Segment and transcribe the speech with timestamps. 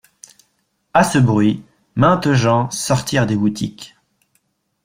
[0.95, 1.61] A ce bruit,
[1.93, 3.95] maintes gens sortirent des boutiques.